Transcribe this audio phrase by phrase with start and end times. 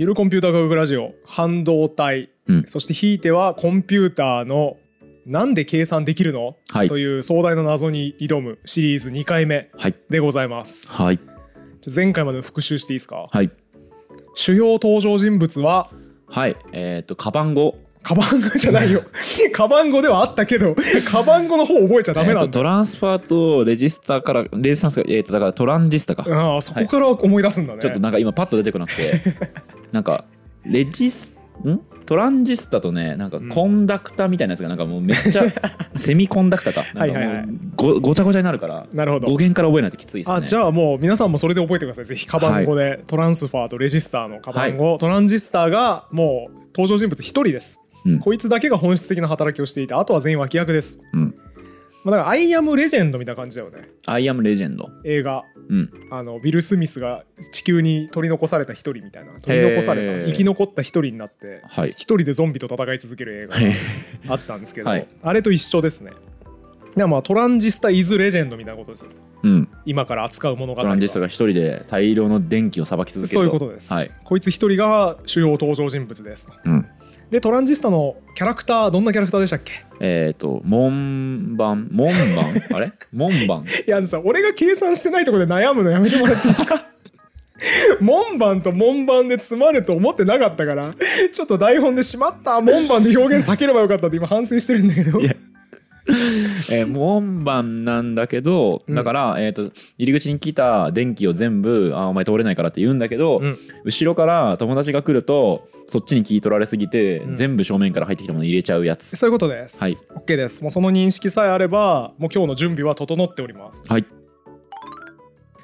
[0.00, 2.64] ゆるコンピューター科学ラジオ半導体、うん。
[2.66, 4.78] そしてひいてはコンピューターの
[5.26, 6.88] なんで計算できるの、はい。
[6.88, 9.94] という壮大な謎に挑むシリーズ2回目はい。
[10.08, 10.90] でございます。
[10.90, 11.20] はい。
[11.94, 13.28] 前回までの復習していいですか？
[13.30, 13.50] はい。
[14.32, 15.90] 主要登場人物は
[16.28, 16.56] はい。
[16.72, 17.76] えっ、とカバン語。
[18.02, 19.02] カバン語じゃないよ。
[19.52, 20.74] カバン語ではあったけど
[21.06, 29.20] カバン語の方覚えちゃダメえーとなんだ、トランスファーとレジスタからレジスタンスがえーとだからトランジスタか、ああそこから思い出すんだね、ちょっとなんか今パッと出てこなくて
[29.92, 30.24] なんか
[30.64, 31.34] レジス
[31.66, 31.80] ん？
[32.06, 33.48] トランジスタとねなんかうん。
[33.48, 35.44] conductor みたいなやつがなんかもうめっちゃ
[35.94, 36.82] semiconductor か。
[36.98, 37.48] はいはいはい。
[37.76, 39.26] ごごちゃごちゃになるからなるほど。
[39.28, 40.36] 語源から覚えないときついですね。
[40.36, 42.04] あじゃあもう皆さんもそれで覚えてください。
[42.06, 48.18] ぜひカバン語で、トランスファーとレジスターのカバン語、トランジスターがもう登場人物一人です、うん。
[48.18, 51.34] こいつだけが本質的な働きをしていてあとは全員脇役です、うん
[52.02, 53.88] まあ、だから「I Am Legend」みたいな感じだよね。
[54.06, 55.44] I Am Legend 映画。
[55.68, 55.90] うん。
[56.10, 59.32] あのウィル・スミスが地球に取り残された一人みたいな。
[59.40, 60.20] 取り残されへー。
[60.22, 61.90] た生き残った一人になってはい。
[61.90, 63.56] 一人でゾンビと戦い続ける映画
[64.28, 65.06] があったんですけど、はい。
[65.22, 66.12] あれと一緒ですね。
[66.96, 69.10] でまあトランジスタ・イズ・レジェンドみたいなことですよ。
[69.42, 69.68] うん。
[69.84, 70.84] 今から扱う物語は。
[70.84, 74.10] トランジスタが一人で大量の電気をさばき続けるそういうことです、はい。
[74.24, 76.52] こいつ一人が主要登場人物ですと。
[76.64, 76.86] うん
[77.30, 79.84] でトランジスタのキャラクターどんなキャラクターでしたっけ？
[80.00, 81.88] えっ、と門番。
[81.92, 82.16] 門番？
[82.74, 82.92] あれ？
[83.12, 83.64] 門番？
[83.86, 86.86] いやさ俺が計算してないところで悩むのやめてもらっていいですか？
[88.00, 90.94] 門番と門番で詰まると思ってなかったから
[91.30, 95.20] ちょっと台本でしまった門番で表現避ければよかったって今反省してるんだけど。
[95.20, 95.34] いや
[96.70, 98.94] えー門番なんだけど、うん。
[98.94, 103.58] だから、えー、と入り口に来た電気を全部あお前通れないからって言うんだけど、うん。
[103.84, 107.34] 後ろから友達が来るとそっちに聞い取られすぎて、うん。
[107.34, 109.16] 全部正面から入ってきたもの入れちゃうやつ。
[109.16, 109.96] そういうことです、はい。
[110.26, 110.62] OK です。
[110.62, 113.82] もうその認識さえあればもう今日の準備は整っております。
[113.88, 114.04] はい。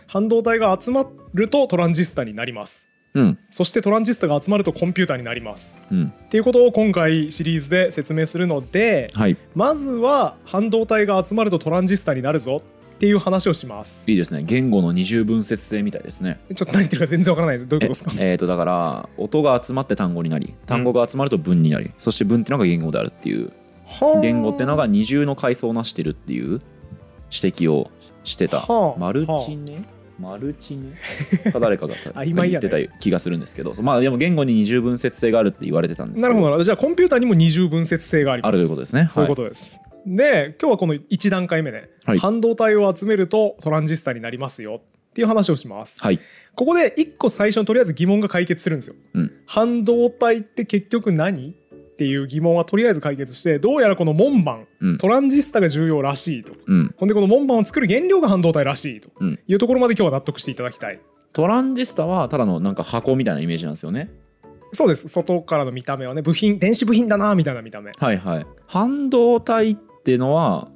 [0.06, 3.38] 半導体が集まるとトランジスタになりますうん。
[3.50, 5.80] そしてトランジスタが集まるとコンピューターになります。
[5.90, 6.12] うん。
[6.26, 9.36] っていうことを今回シリーズで説明するのではい。
[9.54, 12.58] まずは半導体が集まるとトランジスタになるぞ。
[12.96, 14.10] っていう話をします。
[14.10, 14.42] いいですね。
[14.42, 16.40] 言語の二重分節性みたいですね。
[16.54, 17.58] ちょっと何言ってるか全然わからない。
[17.58, 18.12] どういうことえですか？
[18.16, 23.52] えーとだから音が集まって単語になり単語が集まると文になり、そして文っていうのが言語であるっていう
[23.84, 24.20] はあ。
[24.22, 26.62] 言語っていうのが二重の階層をなしてるっていう
[27.30, 27.90] 指摘を
[28.24, 28.98] してた、はあ。
[28.98, 29.84] マルチネ、
[30.18, 30.92] マルチネ？
[31.52, 32.66] か誰かが言曖昧やね。
[32.66, 33.74] ってた気がするんですけど。
[33.82, 36.44] まあでも言語に二重分節性があるって言われてたんですけなるほど。
[36.46, 36.64] なるほど。
[36.64, 38.48] じゃあコンピューターにも二重分節性があります。
[38.48, 39.08] あるということですね。
[39.10, 42.18] そういうことです、で今日はこの1段階目で、はい。
[42.18, 46.02] 半導体を集めるとトランジスタになりますよっていう話をします。
[46.02, 46.20] はい、
[46.54, 48.96] ここで1個最初にとりあえず疑問が解決するんですよ。
[49.14, 49.32] うん。
[49.46, 51.50] 半導体って結局何？
[51.50, 51.54] っ
[51.96, 54.98] ていう疑問はとりあえず解決してどうやらこの門番うん。
[54.98, 56.52] トランジスタが重要らしいと。
[56.66, 56.94] うん。
[56.96, 61.00] ほんでこの門番を作る原料が半導体らしいとうん、いうところまで今日は納得していただきたい。
[61.32, 64.10] トランジスタはただのなんか箱みたいなイメージなんですよね。
[64.72, 65.08] そうです。
[65.08, 67.92] 外からの見た目はね部品電子部品だなみたいな見た目。
[67.98, 68.46] はいはい。
[68.66, 70.68] 半導体っていうのは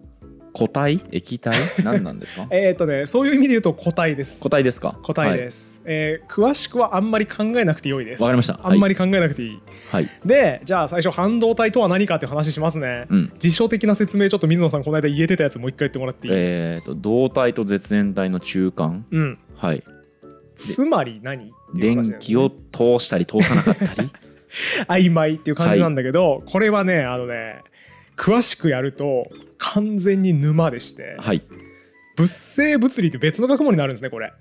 [0.53, 1.01] 固体？
[1.13, 1.55] 液体？
[1.85, 2.47] 何なんですか？
[2.51, 4.39] えっ、とねそういう意味で言うと固体です。
[4.39, 4.99] 固体ですか？
[5.03, 8.23] 固体です、えー詳しくはあんまり考えなくてよいです。
[8.23, 8.61] わかりました。
[8.63, 9.61] あんまり考えなくていい、はい、
[9.91, 13.33] はいでじゃあ最初半導体とは何かって話しますね、うん。
[13.39, 19.05] 辞書的な説明ちょっと水野さんこの間言えてたやつもう一回言ってもらっていい、えっ、と導体と絶縁体の中間。
[19.11, 19.39] うん。
[19.57, 19.83] はい。
[20.57, 21.45] つまり何？
[21.45, 21.49] っ
[21.81, 24.11] ていう電気を通したり通さなかったり？
[24.89, 27.61] 曖昧っていう感じなんだけど、これはねあのね
[28.17, 29.29] 詳しくやると
[29.61, 31.43] 完全に沼でして、はい。
[32.17, 34.33] 物性物理って別の学問になるんですねこれ。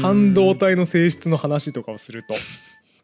[0.00, 2.34] 半導体の性質の話とかをすると。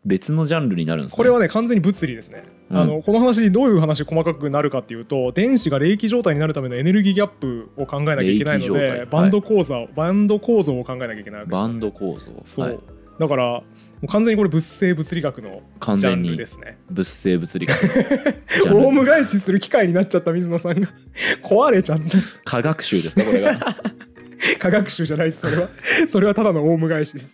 [0.05, 1.16] 別のジャンルになるんですね。
[1.16, 2.77] これはね完全に物理ですね、うん。
[2.77, 12.33] あのこの話どういう話細かくなるかっていうと電子が冷気状態になるためのエネルギーギャップを考えなきゃいけないのでバンド構造、バンド構造を考えなきゃいけないわけですよバンド構造。
[12.44, 12.78] そう、はい
[13.19, 13.65] だからも
[14.03, 16.79] う完全にこれ物性物理学のジャンル完全にですね。
[16.91, 18.75] 物性物理学。
[18.75, 20.89] オウム返しする機会になっちゃった水野さんが。
[21.43, 22.19] 壊れちゃった。
[22.45, 23.59] 科学習ですかこれが。
[24.59, 25.69] 科学習じゃないですそれは。
[26.09, 27.27] それはただのオウム返しです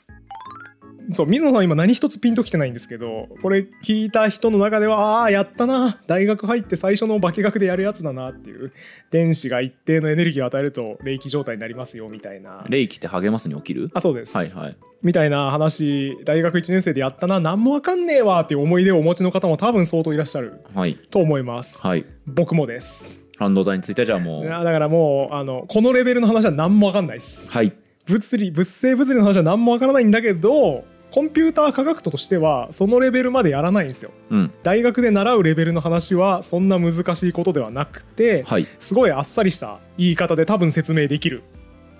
[1.10, 6.00] そう水野さん今何一つピンときてないんですけどこれ聞いた人の中ではああーやったな。
[6.06, 8.72] 大学入って最初の化学でやるやつだなっていう
[9.10, 12.64] 電子が一定のエネルギーを与えると冷気状態になりますよみたいな。
[12.68, 13.90] 霊気って励ますに起きる？
[13.94, 14.76] あそうです、はいはい。
[15.02, 17.40] みたいな話大学1年生でやったな。
[17.40, 20.96] 何もわかんねえわっていう思い出をお持ちの方も多分相当いらっしゃるはい。
[21.10, 21.80] と思います。
[21.80, 22.04] はい。
[22.26, 23.22] 僕もです。
[23.38, 27.48] 半導体についてはじゃあもいうやだからもうあのこのレベルの話は何もわかんないです。
[27.48, 27.72] はい。
[28.06, 34.10] 物理物性物理の話は何もわからないんだけどコンピューター科学としてはそのレベルまでやらないんですよ。
[34.30, 34.52] うん。
[34.62, 38.66] 大学で習うレベルの話はそんな難しいことではなくてはい。
[38.78, 41.42] すごいあっさりした言い方で多分説明できる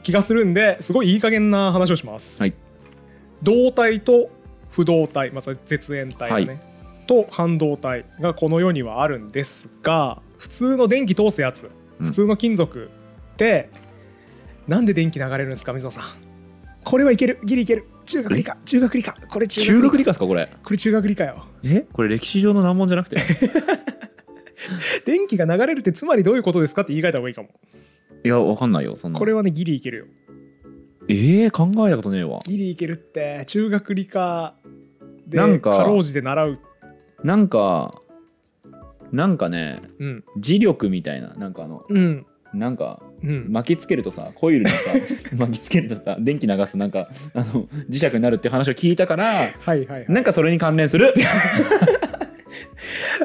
[0.02, 2.54] 気がするんですごいいい加減な話をします、はい。
[3.42, 4.30] 導体と
[4.70, 6.60] 不動体、まあ、絶縁体がね、はい。
[7.06, 11.70] と半導体がこの世にはあるんですが普通の電気通すやつ
[12.00, 12.06] うん。
[12.06, 12.90] 普通の金属
[13.32, 13.70] って、
[14.66, 16.04] なんで電気流れるんですか水野さん。
[16.84, 19.14] これはいけるギリいける中学理科中学理科。
[19.28, 20.46] これ中中学学理理科ですかこれ？
[20.46, 21.44] 科これ中学理科よ。
[21.62, 21.80] え？
[21.92, 23.16] これ歴史上の難問じゃなくて？
[25.04, 27.48] 電気が流れるってつまりどういうことですかって言い換えた方がいいかも。
[28.24, 29.18] いやわかんないよそんな。
[29.18, 30.04] これはねギリいけるよ。
[31.10, 32.40] えー、考えたことねえわ。
[32.44, 34.56] ギリいけるって中学理科
[35.26, 36.58] でなんかかろうじて習う。
[37.24, 38.00] なんか
[39.12, 40.24] なんかねうん。
[40.38, 43.46] 磁力みたいななんかあのうんなんかうん。
[43.50, 44.90] 巻きつけるとさコイルにさ
[45.36, 50.06] 巻きつけるとさ電気流すなんかあの磁石になるって話を聞いたからはいはいはい。
[50.08, 51.12] なんかそれに関連する。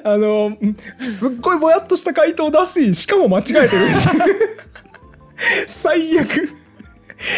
[0.04, 3.68] あのんすっごいぼやっとした回答だししかも間違えてる。
[5.68, 6.50] 最悪。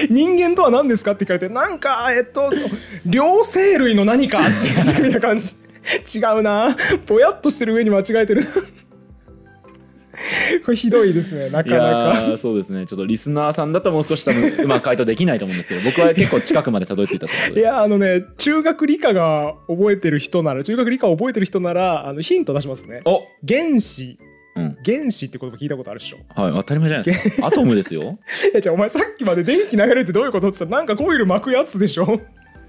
[0.10, 2.52] 人間とは何ですかって聞かれてなんかえっと
[3.06, 4.52] 両生類の何かって
[4.84, 5.56] みたいな感じ。
[6.16, 6.76] 違うな。
[7.06, 8.48] ぼやっとしてる上に間違えてる
[10.66, 12.86] これひどいですねないかやなかーそうですね。
[12.86, 23.02] ちょっとリスナーさんだったらもう少し多分うまく回答できないと思うんですけど僕は結構近くまでたどり着いたと思うのいでやあのね中学理科が覚えてる人なら中学理科を覚えてる人ならあのヒント出しますね。
[23.06, 23.22] お！
[23.48, 24.18] 原子。
[24.56, 24.78] うん。
[24.86, 26.18] 原子って言葉聞いたことあるでしょ？
[26.42, 27.48] はい当たり前じゃないですか。
[27.48, 28.20] アトムですよ。
[28.56, 32.22] えじゃあお前さっきまで電気流れるってどういうことって言ったらなんかコイル巻くやつでしょ？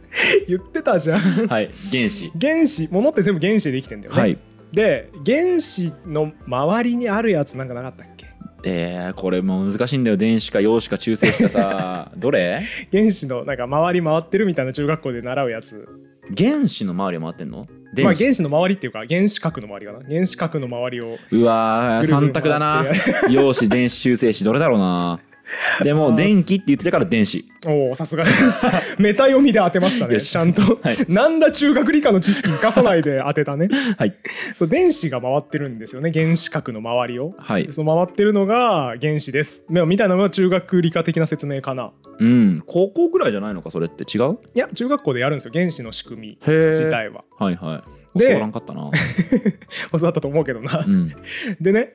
[0.48, 1.20] 言ってたじゃん。
[1.48, 2.30] はい原子。
[2.40, 2.88] 原子。
[2.90, 4.38] 物って全部原子でできてんだよね、はい
[4.76, 8.26] で原子の周りにあるやつなんかなかったっけ？
[8.64, 10.16] えー、これもう難しいんだよ。
[10.18, 12.12] 電子か陽子か中性子かさ。
[12.18, 12.60] どれ？
[12.92, 15.88] 原子のなんか周り回ってるみたいな中学校で習うやつ。
[16.36, 17.66] 原子の周りを回ってんの？
[18.02, 20.00] まあ原子の周りっていうか原子核の周りかな。
[20.06, 22.26] 原子核の周りをうわーぐるぐる。
[22.26, 22.84] 三択だな。
[23.30, 25.20] 陽子電子中性子どれだろうな
[25.82, 27.44] でも電気って言ってたから電子。
[27.66, 28.64] おおさすがです。
[28.98, 30.96] メタ読みで当てましたねちゃんと、はい。
[31.08, 33.68] なんだ中学理科の知識生かさないで当てたね。
[33.96, 34.14] はい。
[34.54, 37.34] そう電子が回ってるんですよね原子核の周りを。
[37.38, 37.66] はい。
[37.70, 39.64] その回ってるのが原子です。
[39.70, 41.92] でもみたいなのが中学理科的な説明かな。
[42.18, 42.62] うん。
[42.66, 44.04] 高校ぐらいじゃないのかそれって？
[44.04, 44.38] 違う？
[44.54, 47.24] いや中学校でやるんですよ原子の仕組み自体は。
[47.38, 47.84] はいは
[48.14, 48.18] い。
[48.18, 48.90] で教わらんかったな。
[49.98, 50.84] 教わったと思うけどな。
[50.86, 51.12] う、ん。
[51.60, 51.94] でね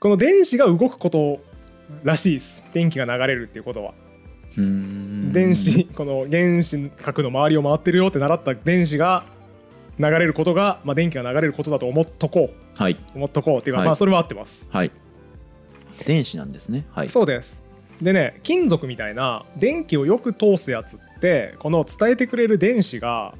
[0.00, 1.40] この電子が動くこと
[2.04, 2.64] らしいです。
[2.72, 3.94] 電気が流れるっていうことは。
[4.56, 9.24] 電子この原子核の周りを回ってるよって習った電子が
[9.98, 12.80] 流れることが、まあ、電気が流れることだと思っとこう。
[12.80, 12.98] はい。
[13.14, 13.86] 思っとこうっていうか、はい。
[13.86, 14.66] まあそれは合ってます。
[14.70, 14.90] はい。
[16.06, 16.86] 電子なんですね。
[16.90, 17.08] はい。
[17.08, 17.64] そうです。
[18.00, 23.34] でね金属みたいな電気をよく通すやつってこの伝えてくれる電子が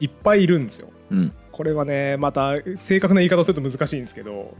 [0.00, 0.88] いっぱいいるんですよ。
[1.10, 1.32] うん。
[1.50, 4.54] これはねまた正確な言い方をすると難しいんですけど、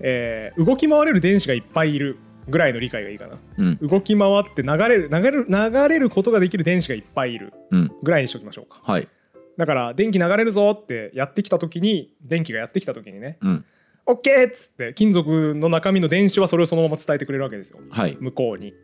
[0.00, 2.18] えー動き回れる電子がいっぱいいる
[2.50, 3.38] ぐらいの理解がいいかな。
[3.58, 3.76] うん。
[3.76, 7.92] 動き回って流れる流れる流れることができる電子がいっぱいいるうん。
[8.02, 8.80] ぐらいにしておきましょうか。
[8.82, 9.08] はい。
[9.56, 13.64] だから電気流れるぞってやってきた時に電気がやってきた時にねうん。
[14.06, 17.78] OK っつって金属の中身の電子はそれをそのまま伝えてくれるわけですよ。
[17.90, 18.16] はい。
[18.20, 18.74] 向こうに。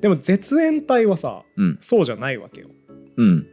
[0.00, 1.78] でも絶縁体はさうん。
[1.80, 2.68] そうじゃないわけよ、
[3.16, 3.46] うん。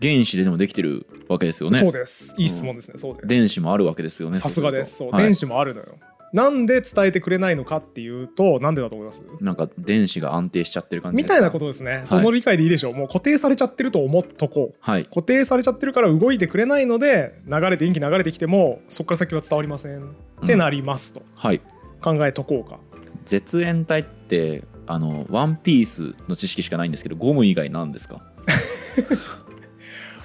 [0.00, 1.78] 原子ででもできてるわけですよね。
[1.78, 2.34] そうです。
[2.38, 3.26] いい質問ですね、そうです。
[3.26, 4.36] 電子もあるわけですよね。
[4.36, 4.98] さすがです。
[4.98, 5.22] そう、はい。
[5.22, 5.96] 電子もあるのよ
[6.32, 9.22] なんで伝えてくれないのかっていうとなんでだと思います？
[9.40, 12.94] なんか電子が安定しちゃってる感じみたいなこととですね、その理解でいいでしょう。
[12.94, 14.76] もう固定されちゃってると思っとこう。
[14.80, 15.04] はい。
[15.06, 20.02] 固定されちゃってるから動いてくれないので流れて電気流れてきてもそこから先は伝わりません。
[20.02, 21.22] ってなりますと。
[21.34, 21.60] はい。
[22.02, 22.78] 考えとこうか、
[23.24, 28.22] 絶縁体ってあのワンピースの知識しかないんですけどゴム以外なんですか？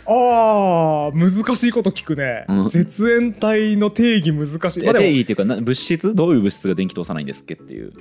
[0.05, 2.69] あー難しいこと聞くね、うん。
[2.69, 4.83] 絶縁体の定義難しい。
[4.83, 6.13] まあ定義っていうかな物質？
[6.15, 7.93] どういう物質が電気通さないんですっけっていう。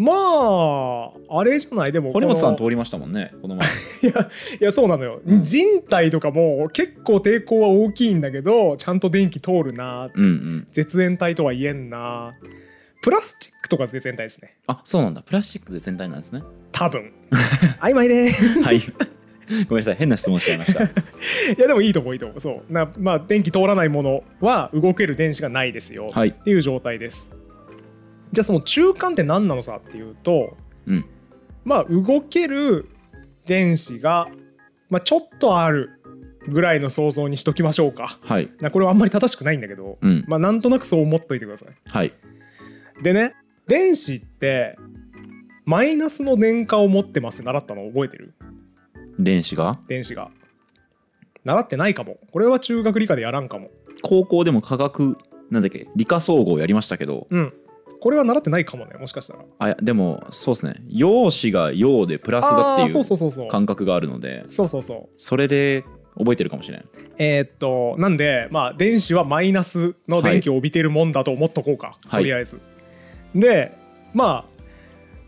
[0.00, 1.92] まああれじゃない？
[1.92, 3.66] でも堀本さんこ通りましたもんねこの前。
[4.04, 4.30] の いや
[4.60, 5.42] いやそうなのよ、うん。
[5.42, 10.66] 人体とかも結構抵抗は大きいんだけどちゃんと電気通るなうんうん。
[10.70, 12.32] 絶縁体とは言えんな。
[13.02, 14.56] プラスチックとか絶縁体ですね。
[14.66, 15.22] あそうなんだ。
[15.22, 16.42] プラスチック絶縁体なんですね。
[16.72, 17.12] 多分。
[17.80, 18.80] 曖昧で はい
[19.68, 20.84] ごめんなさい変な質問しちゃいました。
[20.84, 20.88] い
[21.58, 22.40] やでもいいと思ういいと思う。
[22.40, 22.72] そう。
[22.72, 26.28] なまあ電気通らないものは動ける電子がないですよ、はい。
[26.28, 27.30] っていう状態です。
[28.32, 31.04] じゃあその中間って何なのさっていうとうん。
[31.64, 32.86] まあ動ける
[33.46, 34.28] 電子が、
[34.90, 35.90] まあ、ちょっとある
[36.46, 38.18] ぐらいの想像にしときましょうか。
[38.22, 38.50] はい。
[38.60, 40.24] なこれはあんまり正しくないんだけど、うん。
[40.26, 41.68] まあなんとなくそう思っといてください。
[41.86, 42.12] はい。
[43.02, 43.34] でね
[43.66, 44.76] 電子って
[45.64, 48.34] マイナスの電荷を持ってますって習ったの覚えてる？
[49.18, 49.78] 電子が？
[49.88, 50.30] 電子が。
[51.44, 52.18] 習ってないかも。
[52.32, 53.70] これは中学理科でやらんかも。
[54.02, 55.18] 高校でも科学
[55.50, 57.26] なんだっけ理科総合やりましたけど。
[57.30, 57.52] うん。
[58.00, 59.40] これは習ってないかもねもしかしたら。
[59.58, 60.74] あいやでもそうですね。
[60.88, 63.46] 陽子が陽でプラスだってあーそういそうそうそう。
[63.46, 64.44] う感覚があるので。
[64.48, 65.08] そうそうそう。
[65.16, 65.84] それで
[66.16, 66.84] 覚えてるかもしれん。
[67.16, 72.22] えーっとなんでまあ電子はマイナスの電気を帯びているもんだと思っとこうか、はい。
[72.22, 72.60] とりあえず。
[73.34, 73.72] で
[74.12, 74.62] まあ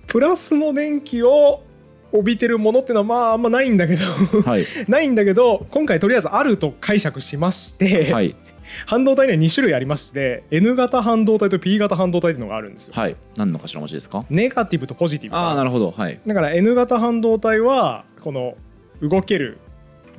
[0.06, 1.62] プラスの電気を
[2.12, 4.64] 帯びてるものっていうのはまああんまないんだけどはい。
[4.88, 8.34] ないんだけど今回とりあえずあると解釈しまして、はい。
[8.86, 12.94] 半導体には2種類ありまして N 型半導体と P 型半導体っていうのがあるんですよ。
[12.96, 13.16] はい。
[13.36, 14.24] 何の頭文字ですか？
[14.30, 15.90] ネガティブとポジティブああなるほど。
[15.90, 16.20] はい。
[16.26, 18.54] だから N 型半導体はこの
[19.02, 19.58] 動ける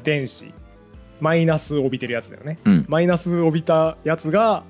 [0.03, 0.51] 電子
[1.21, 2.57] マイナスを帯びてるやつだよね。
[2.65, 2.86] うん。
[2.89, 4.63] マイナスを帯びたやつが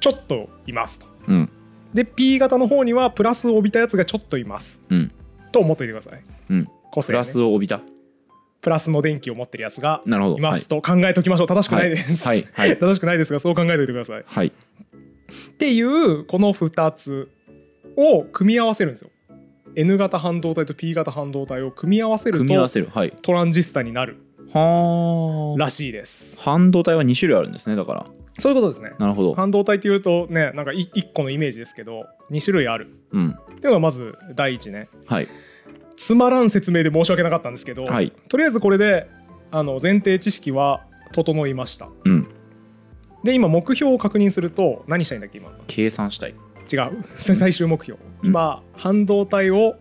[0.00, 1.06] ちょっといますと。
[1.28, 1.48] うん。
[1.94, 4.80] で P 型の方にはプラスを帯びたやつがちょっといます。
[4.90, 5.12] うん
[5.52, 6.22] と思っておいてください。
[6.50, 6.64] うん。
[6.64, 7.80] プ個性、ね、ラスを帯びた。
[8.60, 10.38] プラスの電気を持ってるやつがなるほど。
[10.38, 11.46] いますと考えておきましょう。
[11.48, 12.48] 正しくないです、はい。
[12.52, 12.68] はい。
[12.68, 12.78] はい。
[12.78, 14.20] 正しくないですがそう考えておいてください。
[14.20, 14.52] っはい。
[15.58, 17.28] ていうこの2つ
[17.96, 19.10] を組み合わせるんですよ。
[19.74, 22.88] N 型半導体と P 型半導体を組み合わせる組み合わとせる。
[22.92, 23.10] はい。
[23.22, 24.18] トランジスタになる
[24.52, 25.58] はあ。
[25.58, 26.38] らしいです。
[26.38, 28.06] 半導体は2種類あるんですねだから。
[28.34, 28.92] そういうことですね。
[28.98, 29.34] なるほど。
[29.34, 32.88] 半導体っていうとねなんか1個のイメージですけど2種類ある。
[33.12, 33.30] うん。
[33.30, 34.88] っていうのがまず第一ね。
[35.06, 35.28] はい
[35.96, 38.12] つまらん説明で申し訳なかったんですけど、はい。
[38.28, 39.08] とりあえずこれで
[39.50, 41.88] あの前提知識は整いました。
[42.04, 42.28] うん。
[43.24, 45.52] で今目標を確認すると何したいんだっけ今？
[45.66, 46.34] 計算したい。
[46.72, 47.04] 違う。
[47.16, 48.28] 最終目標、うん。
[48.28, 49.76] 今半導体を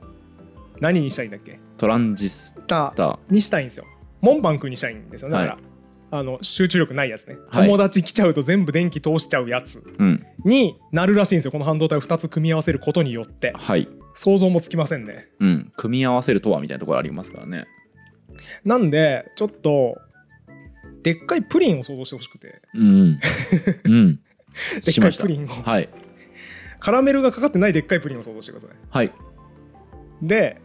[0.79, 1.31] 何にしたいん。
[1.31, 3.85] だっけトランジスタタにしたいんですよ
[4.21, 5.70] 門番君にしたいんですよねだから、はい
[6.13, 7.65] あの集中力ないやつね、はい。
[7.65, 10.25] 友達来ちゃうと全部電気通しちゃうやつうん。
[10.43, 13.53] になるらしいんですよこの半導体を2つ組み合わせることによって。
[13.55, 13.87] はい。
[14.13, 15.29] 想像もつきませんね。
[15.39, 15.71] うん。
[15.77, 17.65] 組み合わせるとはみたいなところありますからね。
[18.65, 19.97] なんでちょっと
[21.01, 22.61] でっかいプリンを想像してほしくて。
[22.73, 23.19] うんうん。
[23.85, 24.19] うん。
[24.83, 25.47] でっかいプリンを。
[25.47, 25.89] はい。
[26.79, 28.69] カラメルがかかってないでっかいプリンを想像してください。
[28.89, 29.11] はい。
[30.21, 30.59] で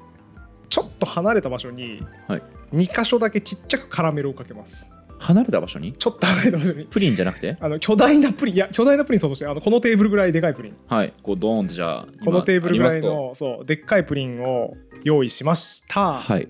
[0.68, 2.42] ちょっと離れた場所にはい。
[2.72, 5.92] 2箇所だけちっちゃくカラメルをかけます離れた場所に？
[5.92, 6.84] ちょっと離れた場所に。
[6.84, 7.56] プリンじゃなくて？
[7.60, 8.54] あの巨大なプリン。
[8.54, 10.76] いや巨大なプリン想像してあのこのテーブルぐらいでかいプリン。
[10.86, 11.14] はい。
[11.22, 16.48] こうドーンとじゃあこのテーブルぐらいのそうでっかいプリンを用意しました、はい。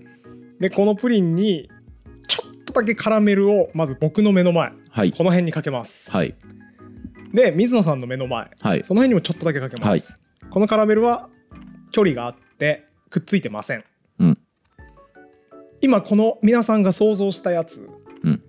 [0.59, 1.69] でこのプリンに
[2.27, 4.71] ちょっとだけカラメルをまず僕の目の前。
[4.89, 5.11] はい。
[5.11, 6.11] この辺にかけます。
[6.11, 6.35] はい。
[7.33, 8.49] で水野さんの目の前。
[8.61, 8.83] はい。
[8.83, 10.19] その辺にもちょっとだけかけます、
[10.49, 11.29] このカラメルは
[11.91, 13.83] 距離があってくっついてません、
[14.19, 14.37] うん。
[15.81, 17.89] 今この皆さんが想像したやつ、
[18.23, 18.41] うん。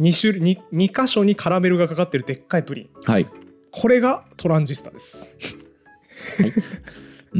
[0.00, 2.88] 2種類 2, 2箇所にカラメルがかかってるでっかいプリン。
[3.04, 3.26] はい。
[3.70, 5.26] これがトランジスタです。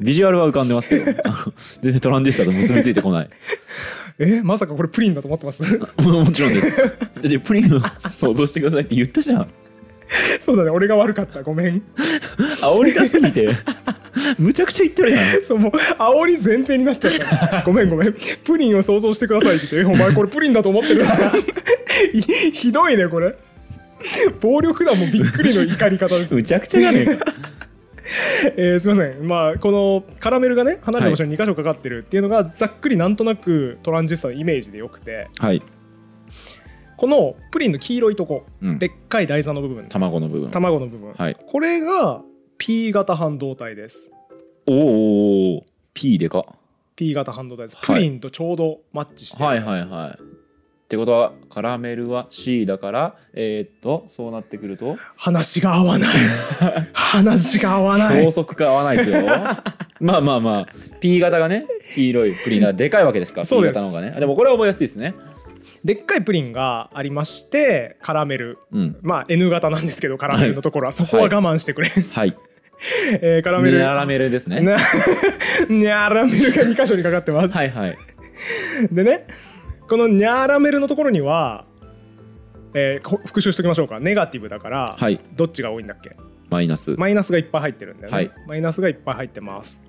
[0.00, 1.04] ビジュアルは浮かんでますけど。
[1.80, 3.30] 全然トランジスタと結びついてこない。
[4.18, 5.62] えまさかこれプリンだと思ってます？
[5.62, 6.76] もちろんです。
[6.76, 9.48] だってプリンを想像してくださいって言ったじゃん
[10.38, 11.42] そうだね俺が悪かった。
[11.42, 11.82] ごめん。
[12.60, 13.48] 煽り出すぎて。
[14.38, 15.42] むちゃくちゃ言ってるやん。
[15.42, 17.12] そうもう煽り前提になっちゃっ
[17.50, 17.62] た。
[17.64, 18.14] ごめんごめん。
[18.44, 20.12] プリンを想像してくださいって言ってえお前。
[20.12, 21.04] これプリンだと思ってる
[22.12, 23.34] ひひどいねこれ。
[24.40, 26.34] 暴力団もびっくりの怒り方です。
[26.34, 27.06] むちゃくちゃじゃね。
[27.08, 27.24] えか
[28.56, 35.28] えーすみません、まあ、このカラメルがね離れた場所に2箇所かかってるっていうのがざっくりなんとなくトランジスタのイメージでよくて。
[35.38, 35.62] はい、
[36.96, 39.86] このプリンの黄色いとこ、うん、でっかい台座の部分。
[39.88, 40.50] 卵の部分。
[40.50, 41.36] 卵の部分、はい。
[41.46, 42.22] これが
[42.58, 44.10] P 型半導体です。
[44.66, 46.46] おーおー P でか。
[46.96, 47.76] P 型半導体です。
[47.76, 47.96] はい。
[47.96, 49.38] プリンとちょうどマッチして。
[49.38, 50.22] る、はいはいはい。
[50.22, 54.96] ってことはカラメルは C だからえー、っとそうなってくると？
[55.16, 56.16] 話が合わない。
[56.94, 58.24] 話が合わない。
[58.24, 59.22] 法則が合わないですよ。
[60.00, 60.66] まあまあまあ。
[61.00, 63.74] P 型がね黄色いプリンがでかいわけですからそう P です。
[63.74, 64.14] 型の方がね。
[64.16, 65.14] あでもこれは覚えやすいですね
[65.86, 68.58] でっかいプリンがありましてカラメル。
[68.72, 68.96] うん。
[69.02, 72.36] まあ N 型なんですけどカラメルのところは、そこは我慢してくれ、はい。
[73.22, 73.78] えーカラメル。
[73.78, 74.60] ニャラメルですね。
[74.60, 74.76] な
[75.70, 77.98] ニャーラメルが2箇所にかかってます、はいはい。
[78.90, 79.28] でね
[79.88, 81.66] このニャーラメルのところには、
[82.74, 84.00] えーこ復習しておきましょうか。
[84.00, 85.20] ネガティブだから、はい。
[85.36, 86.10] どっちが多いんだっけ？
[86.50, 86.96] マイナス。
[86.96, 88.30] マイナスがいっぱい入ってるんだよね、はい。
[88.48, 89.80] マイナスがいっぱい入ってます。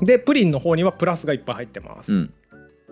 [0.00, 2.34] でプリンの方にはプラスがいっぱい入ってます、うん。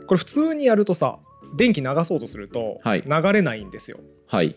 [0.07, 1.19] これ普通にやるとさ
[1.55, 3.03] 電気流そうとするとはい。
[3.03, 4.57] 流れないんですよ、はい。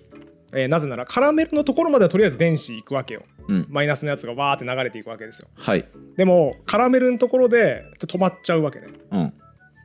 [0.54, 3.24] えーなぜならカラメルのところまではとりあえず電子行くわけよ。
[3.48, 3.66] うん。
[3.70, 5.48] マイナスのやつがわーって流れていくわけですよ。
[5.56, 5.86] はい。
[6.18, 8.88] でもカラメルのところでちょっと止まっちゃうわけね。
[9.12, 9.34] うん。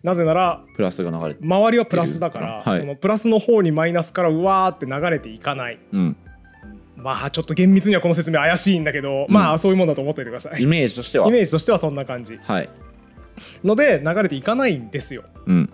[0.03, 2.81] なぜならプラスが流れて周りはプラスだから、はい。
[2.81, 5.79] そのプラスの方にマイナスからうわーって流れていかない。
[5.93, 6.17] うん。
[6.97, 9.35] まあちょっと厳密にはこの説明怪しいんだけど、うん。
[9.35, 10.63] まあそういうもんだと思っておいてください。
[10.63, 11.29] イメージとしては。
[11.29, 12.39] イメージとしてはそんな感じ。
[12.43, 12.71] はい。
[13.63, 15.25] ので流れていかないんですよ。
[15.47, 15.71] うん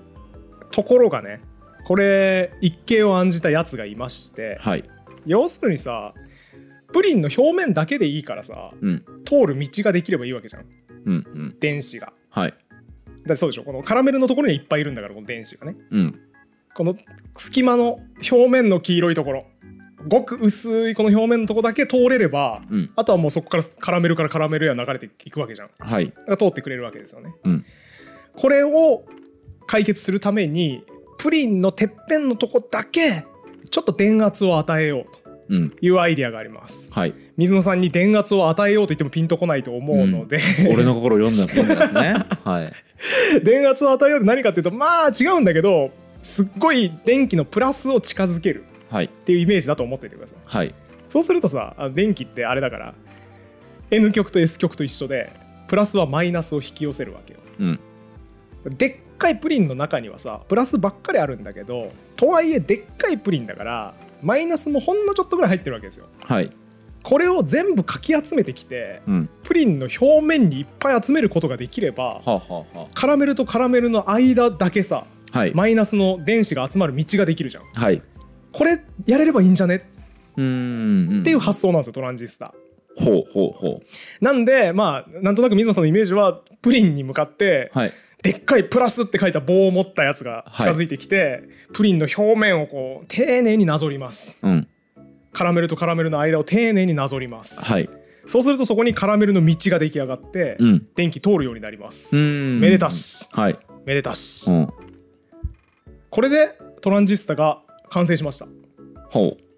[0.70, 1.40] ところがね
[1.84, 4.84] これ一計を案じたやつがいましてはい。
[5.26, 6.14] 要するにさ
[6.92, 9.04] プリンの表面だけでいいからさうん。
[9.24, 10.64] 通る道ができればいいわけじゃん。
[11.06, 11.56] うんうん。
[11.60, 12.12] 電子が。
[12.30, 12.54] はい。
[13.26, 13.64] だそうでしょ？
[13.64, 15.76] このカラメルのところにいっぱいいるんだからこの電子がね。
[15.90, 16.20] うん。
[16.74, 16.94] この
[17.34, 19.46] 隙間の表面の黄色いところ。
[20.08, 22.90] ごく薄いこの表面のところだけ通れればうん。
[22.96, 25.68] あとはもうそこからカラメルからカラメルへ流れていくわけじゃん。
[25.78, 26.10] だはい。
[26.10, 27.32] から通ってくれるわけですよね。
[27.44, 27.64] うん。
[28.34, 29.04] これを
[29.70, 30.84] 解決するために
[31.16, 33.24] プリンのてっぺんのとこだけ
[33.70, 35.72] ちょっと電圧を与えようとうん。
[35.80, 36.88] いうアイディアがあります。
[36.90, 37.14] はい。
[37.36, 40.38] 水野さんに電圧を与えようと言ってもピンとこないと思うので、
[40.72, 42.14] 俺の心を読んだ読んでますね。
[42.44, 43.44] はい。
[43.44, 49.04] 電圧を与えようって何かっていうとまあ違うんだけどすっごい電気のプラスを近づけるはい。
[49.06, 50.36] っていうイメージだと思っていてください。
[50.44, 50.74] はい。
[51.08, 52.94] そうするとさ電気ってあれだから
[53.90, 55.32] N 極と S 極と一緒で
[55.66, 57.40] プラスはマイナスを引き寄せるわけよ。
[57.58, 57.80] うん。
[58.76, 66.06] でっかいプリンの中にはさプラスばっかりあるんだけどとはいえでっかいプリンだからマイナスもほんのちょっとぐらい入ってるわけですよ。
[66.24, 66.50] はい。
[67.02, 69.30] これを全部かき集めてきてうん。
[69.42, 72.40] プリンの表面にいっぱい集めることができればはあは
[72.74, 75.54] あはカラメルとカラメルの間だけさあはい。
[75.54, 77.64] マイナスの電子が集まる道ができるじゃん。
[77.72, 78.02] はい。
[78.52, 79.88] これやれればいいんじゃね？
[80.36, 82.52] うーんっていう発想なんですよトランジスタ。
[82.96, 83.80] ほうほうほ
[84.20, 94.38] なんでまあなんとなく水野さんのイメージはプリンに向かってうはいでっかいプラスって書いた棒を持ったやつが近づいてきて、プリンの表面をこう丁寧になぞります。
[94.42, 94.68] うん。
[95.32, 97.64] カラメルとカラメルの間を丁寧になぞります。
[97.64, 97.88] はい。
[98.26, 100.86] そうするとそこにカラメルの道が出来上がって、うん。
[100.94, 102.22] 電気通るようになります、うー
[102.58, 102.60] ん。
[102.60, 103.26] めでたし。
[103.32, 103.58] はい。
[103.86, 104.68] めでたし、うん。
[106.10, 108.46] これでトランジスタが完成しました。
[109.08, 109.50] ほう。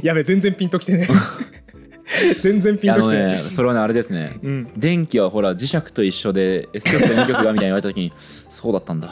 [0.02, 1.08] やべ全然ピンときてね
[2.40, 4.38] 全然ピンときてねそれはねあれですね。
[4.42, 9.10] うん、電気はほら磁石と一緒で S 極と N 極がみたいに言われた時にそうだったんだ。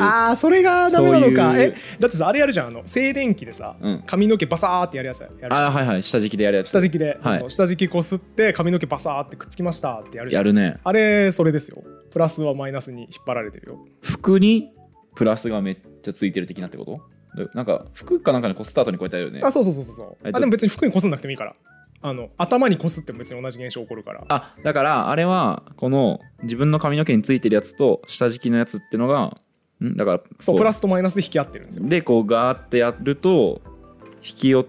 [0.00, 1.54] ああそれがダメなのか。
[1.58, 4.02] えだってさあれやるじゃんあの静電気でさ、うん。
[4.06, 5.52] 髪の毛バサーってやるやつやるじゃん。
[5.52, 6.02] あはいはい。
[6.02, 6.68] 下敷きでやるやつ。
[6.68, 7.38] 下敷きで、はい。
[7.40, 10.76] そう下敷きこすって髪の毛バサーってくっつきましたってやるやるね。
[10.84, 11.82] あれそれですよ。
[12.10, 13.78] プラスはマイナスに引っ張られてるよ。
[14.02, 14.70] 服に
[15.14, 17.00] プラスがめっちゃついてる的なってこと？
[17.42, 19.40] でなんか服かなんかにこうスタートにこうやってやるよね。
[19.42, 21.54] あそうそうそうそうあでも別に服にこすんなくてもいいから
[22.08, 24.24] あの頭にこすっても別に同じ現象起こるから。
[24.28, 29.36] あだからあれはこの自分の髪の毛についてるやつと下敷きのやつってのが
[29.82, 29.96] ん？
[29.96, 31.88] だからこそうプラスとマイナスで引き合ってるんですよ。
[31.88, 33.60] でこうガーってやると
[34.22, 34.66] 引き寄っ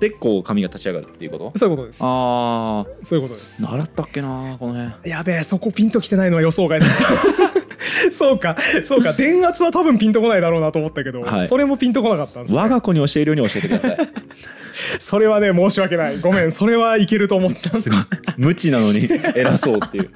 [0.00, 1.52] てこう髪が立ち上がるっていうこと？
[1.56, 2.00] そういうことです。
[2.02, 3.64] あそういうことです。
[3.64, 5.10] ー習ったっけなこの辺。
[5.10, 7.49] やべえそこピンときてないのは予想外だった
[8.12, 9.12] そうかそうか。
[9.12, 11.46] 電圧は多分ピンとこないだろうなと思ったけど、はい。
[11.46, 14.08] それもピンとこなかったんです、ね、我が子に教えるように教えてください。
[14.98, 16.18] それはね申し訳ない。
[16.20, 17.90] ごめんそれはいけると思ったす。
[17.90, 18.00] ごい。
[18.36, 20.10] 無知なのに偉そうっていう。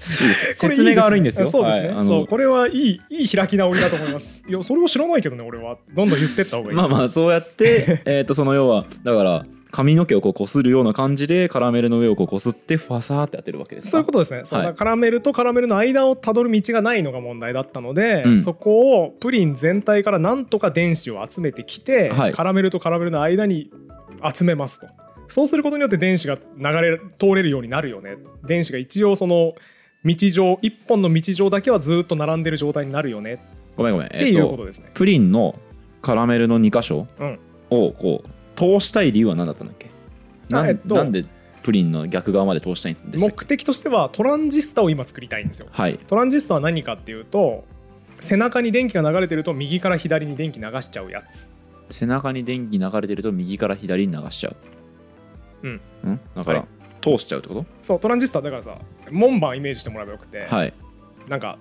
[0.54, 1.46] 説明が悪いんですよ。
[1.46, 2.06] そうですね、はい。
[2.06, 4.42] そうこれはいいいい開き直りだと思います。
[4.48, 13.90] いやそれは知らないけどね俺はどんどん言ってった方がいいまあまあそうやってえっとその要はだから髪の毛をこうこするような感じでカラメルの上をこうこすってファサーって当てるわけですか？
[13.90, 14.74] そういうことですね、はい。
[14.74, 18.40] カラメルとカラメルの間をたどる道がないのが問題だったので、うん。
[18.40, 22.32] そこをプリン全体からなんとか電子を集めてきて、はい。
[22.32, 23.70] カラメルとカラメルの間に
[24.34, 24.88] 集めますと。
[25.28, 28.16] そうすることによって電子が流れ通れるようになるよね。
[28.44, 29.54] 電子が一応その
[30.04, 33.40] 道上一本の道上だけはずっと並んでる状態になるよね。
[33.76, 34.08] ごめんごめん。
[34.08, 35.54] っていうことですね、プリンの
[36.02, 37.38] カラメルの2箇所うん。
[37.70, 38.28] をこう
[38.60, 39.88] 通したい理由は何だったんだっけ？
[40.50, 41.24] なえっとなんで
[41.62, 45.68] プリンの逆側まで通したいんでしたっけ目的としてはトランジスタを今作りたいんですよ。
[45.70, 45.98] はい。
[46.06, 47.64] トランジスタは何かっていうと
[48.18, 51.48] 背中に電気が流れてると右から左に電気流しちゃうやつ。
[51.88, 54.56] 背中に電気流れてると右から左に流しちゃう。
[55.62, 55.72] うん。
[56.12, 56.20] ん？
[56.36, 56.68] だから、はい。
[57.02, 58.76] 通しちゃうってこそうトランジスタだからさ
[59.10, 60.74] 門番イメージしてもらえばよくて、とはい。
[61.28, 61.58] なんか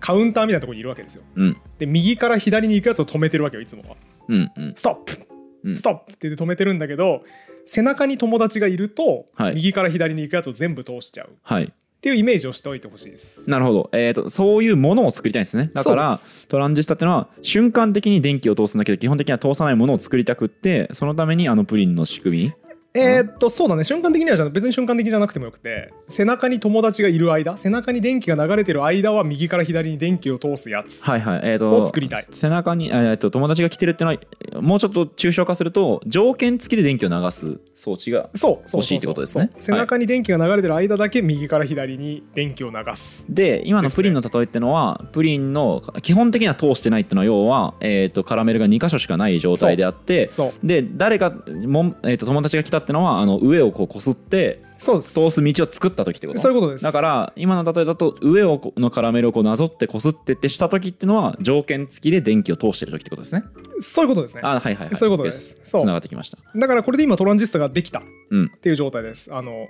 [0.00, 1.24] カウンターみたいなところにいるわけですよ。
[1.36, 1.56] うん。
[1.78, 3.96] で右から左に行くやつを止めてるわけよいつもは。
[4.28, 4.72] うんうん。
[4.74, 5.27] ストップ
[5.64, 5.76] うん。
[5.76, 7.22] ストップって言って止めてるんだけど
[7.64, 9.54] 背中に友達がいると、はい。
[9.56, 11.28] 右から左に行くやつを全部通しちゃう。
[11.28, 11.72] っはい。
[12.00, 13.48] ていうイメージをしておいてほしいです。
[13.50, 15.70] なるほど、えー、とそういうものを作りたいんですね。
[15.74, 22.52] だからトランジスタってのは瞬間的に電気を通すんだけど基本的には通さないものを作りたくってそのためにあのプリンの仕組み
[22.98, 23.84] えーっとそうだね。
[23.84, 31.40] 瞬間的にはじゃ別に瞬間的じゃなくてもよくて背中に友達がいる間背中に電気が流れてる間は右から左に電気を通すやつはいはい。
[31.44, 32.24] えー、とを作りたい。
[32.30, 34.18] 背中に、えー、と友達が来てるっていう
[34.52, 39.50] のはもうちょっと抽象化すると条件付きで電気を流す装置が欲しいってことですね。
[39.58, 43.24] 背中に電気が流れてる間だけ右から左に電気を流す。
[43.28, 50.28] で今のプリンの例えってのは、プリンの基本的には通してないってのは要は、えー、とカラメルが2箇所しかない状態であって
[50.62, 55.14] で誰かもん、えー、と友達が来たってのはあの上をこうこすってそうです。
[55.14, 56.38] 通す道を作った時ってこと？
[56.38, 56.84] そういうことです。
[56.84, 63.44] だから今の例えだと上をこのカラメルをこうなぞってこすってってした時ってのは条件付きで電気を通してる時ってことですね？
[63.80, 64.42] そういうことですね。
[64.44, 64.94] あはいはいはい。
[64.94, 65.56] そういうことです。
[65.64, 66.38] そうつながってきました。
[66.56, 68.50] だからこれで今トランジスタができたっうん。
[68.60, 69.34] ていう状態です。
[69.34, 69.66] あの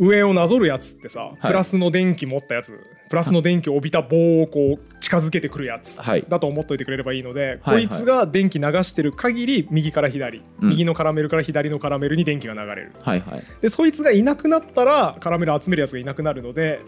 [0.00, 1.46] 上をなぞるやつってさ、い。
[1.46, 2.72] プラスの電気持ったやつ
[3.10, 6.24] プラスの電気を帯びた棒をこう近づけてくるやつはい。
[6.26, 10.70] だと思っといてくれればいいので、はいこいつが電気流してる限り右から左、うん。
[10.70, 12.92] 右のカラメルから左のカラメルに電気が流れる。
[13.02, 13.42] はいはい。
[13.60, 16.80] でそいつがいなくなったらカラメル集めるやつがいなくなるので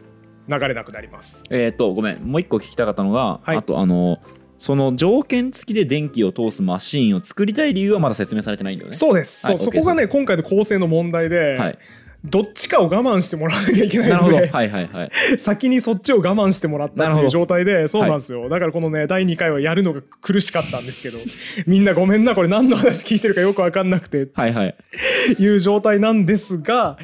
[0.48, 1.42] 流れなくなります。
[1.50, 2.22] えっ、とごめん。
[2.22, 3.56] もう一個聞きたかったのが、はい。
[3.58, 4.20] あとあの
[4.62, 8.96] その条件付きで電気を通すマシーンを作りたい理由はまだ説明されてないんだよね。
[8.96, 11.78] そうです、はいそう OK そこがね今回の構成の問題で、はい
[12.24, 14.52] どっちかを我慢してもらわなきゃいけないので、ど。
[14.52, 15.10] はいはいはい。
[15.38, 21.18] 先にそっちを我慢してもらったっていう状態でそうなんですよ、だからこのね第2回はやるのが苦しかったんですけど
[21.66, 24.76] みんなごめんなこれ何の話聞いてるかよく分かんなくてはいはい。
[25.38, 26.96] いう状態なんですが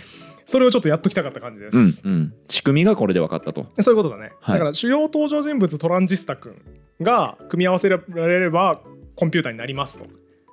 [0.45, 2.35] それをちょっとやっときたかった感じです、うんうん。
[2.49, 3.67] 仕組みがこれで分かったと。
[3.81, 4.55] そういうことだね、はい。
[4.55, 6.55] だから主要登場人物トランジスタ君
[7.03, 8.81] が組み合わせられれば
[9.15, 10.07] コンピューターになりますと。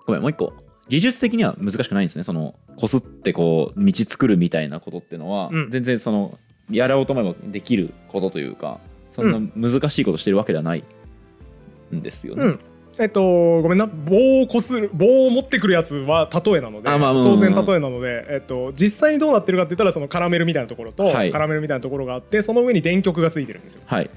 [0.06, 0.54] ごめんもう一個
[0.88, 2.24] 技術的には難しくないんですね。
[2.24, 5.70] そのこすってこう道作るみたいなことっていうのは、うん。
[5.72, 6.38] 全然その
[6.70, 8.80] やろうと思えばできることというか
[9.12, 10.84] そんな難しいことしてるわけではない
[11.94, 12.60] んですよね、うん。
[12.98, 13.88] えっとごめんな。
[13.88, 21.32] 棒をこする棒を持ってくるやつは例えなのであまあまあまあ当然例えなので、えっと、実際にどうなってるかって言ったらそのカラメルみたいなところと、はい。
[21.32, 23.82] カラメルみたいなところがあってその上に電極がついてるんですよ。
[23.86, 24.10] はい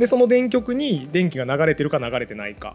[0.00, 2.74] でその電極に電気が流れてるか流れてないか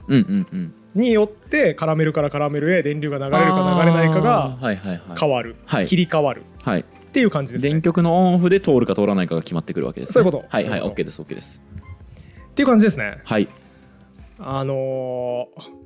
[0.93, 4.57] によってカラメルからカラメルへ電流が流れるか流れないかが
[5.19, 5.88] 変わる、はい。
[5.88, 6.43] 切り替わる。
[6.61, 6.81] はい。
[6.81, 7.71] っていう感じですね。
[7.71, 10.45] 電極のオンオフで通るか通らないかが決まってくるわけです、ね、そういうこと。
[10.47, 11.63] はいはい OK です OK です。
[12.51, 13.21] っていう感じですね。
[13.23, 13.49] はい。
[14.38, 15.85] あのー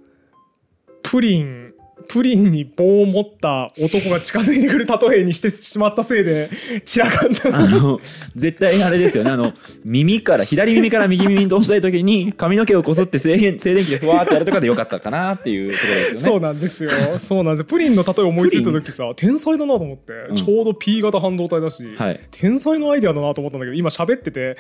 [1.04, 1.74] プリン
[2.10, 6.50] プリンに棒を持った男が近づいてくる例えにしてしまったせいで
[6.84, 7.56] 散らかった。
[7.56, 8.00] あの
[8.36, 9.30] 絶対あれですよね。
[9.30, 9.54] あの
[9.86, 16.18] 耳から左耳から右耳に通したい時に髪の毛をこすって静電静電気でふわーってやるとかでよかったかなっていうところですよね。
[16.20, 16.90] そうなんですよ。
[17.20, 17.66] そうなんですよ。
[17.66, 20.36] プリンの例え思いついた時さ天才だなと思って、ん。
[20.36, 22.20] ちょうど P 型半導体だし、はい。
[22.32, 24.58] 天才のアイデアだなと思ったんだけど今喋ってて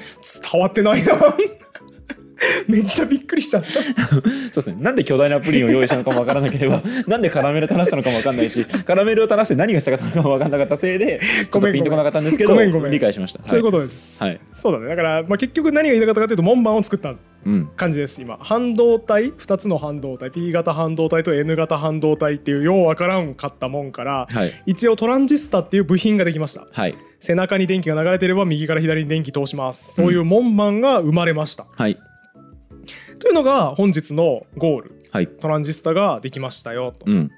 [0.51, 1.13] 伝わってないな
[2.67, 3.69] めっちゃびっくりしちゃった。
[3.73, 4.21] そう
[4.53, 4.77] ですね。
[4.79, 12.55] なんで巨大なプリンを用意したのかもわからなければ なんでカラメルを垂らしたのかもわかんないしカラメルを垂らして何がしたかったのかもわかんなかったせいでちょっとピンとこなかったんですけど
[12.87, 13.41] 理解しました。
[13.47, 14.39] そういうこことです、はい。
[14.53, 14.87] そうだね。
[14.87, 17.15] だから、まあ、結局何が言いたかったかというと門番を作った。
[17.77, 18.37] 感じです今。
[18.41, 20.29] 半導体？2つの半導体。
[20.29, 24.51] P 型半導体と N 型半導体っていうようわからんかったもんからはい。
[24.65, 26.67] 一応トランジスタっていう部品ができました。
[26.69, 26.97] はい。
[27.19, 29.93] 背中に電気が流れてれば右から左に電気通します。
[29.93, 31.97] そういう門番が生まれました、はい
[33.19, 35.01] というのが本日のゴール。
[35.11, 35.27] はい。
[35.27, 37.31] トランジスタができましたよと、うん。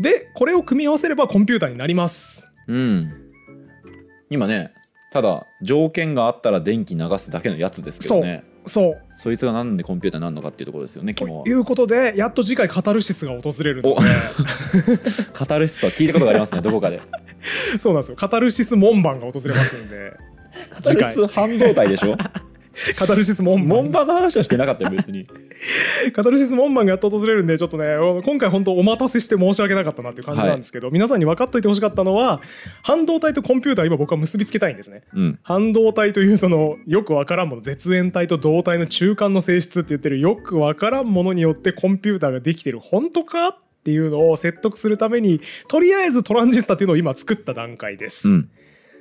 [0.00, 2.46] でこれを組み合わせればコンピューターになります。
[2.68, 3.12] うん。
[4.30, 4.72] 今ね
[5.12, 8.44] ただ条件があったら電気流すだけのやつですけどね。
[8.66, 9.02] そう。
[9.14, 14.00] そいつがなんでコンピューターになるのかっていうところですよねということでやっと次回カタルシスが訪れるので。
[15.32, 17.00] カタルシスとは聞いたことがありますね どこかで。
[17.78, 18.16] そうなんですよ。
[18.16, 20.12] カタルシス門番が訪れますんで。
[20.70, 22.16] カタルシス半導体でしょ？
[22.96, 23.84] カタルシス門番。
[23.84, 25.26] 門番の話はしてなかったよ別に。
[26.12, 32.40] カタルシス門番がやっと訪れるんでちょっとね今回本当お待たせして申し訳なかったなっていう感じなんですけど、皆さんに分かっといてほしかったのは
[32.82, 35.02] 半導体とコンピューター今僕は結びつけたいんですね。
[35.14, 35.38] うん。
[35.42, 48.50] 半導体というそのよくわからんもの絶縁体と導体の中間の性質って言ってるよくわからんものによってコンピューターができてる本当かっていうのを説得するためにとりあえずトランジスタっていうのを今作った段階です、うん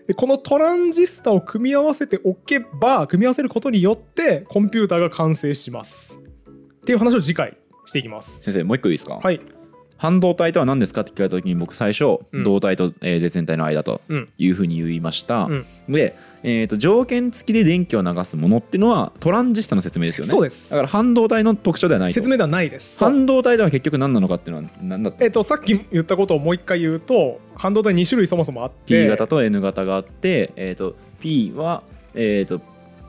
[0.08, 6.20] でこのトランジスタを組み合わせておけば組み合わせることによってコンピューターが完成します。
[6.20, 8.40] っていう話を次回していきます。
[8.42, 9.55] 先生もう一個いいですか、はい
[9.98, 11.02] 半導体とは何ですか？
[11.02, 14.30] って聞かれた時に僕最初、うん導体と、えー絶縁体の間とうん。
[14.38, 15.66] いうふうに言いました、うん。
[15.88, 20.30] で、えー、と条件付きで電気を流すものっていうのはトランジスタの説明ですよね。
[20.30, 20.70] そうです。
[20.72, 22.14] だから半導体の特徴ではないと。
[22.16, 22.98] 説明ではないです。
[22.98, 23.10] そう。
[23.10, 29.04] 半導体では結局何なのかっていうのは何だったえっと、さっき言ったことをもう一回言うと半導体2種類そもそもあって。
[29.04, 32.62] P 型と N 型があって、えー、と P は、えー、と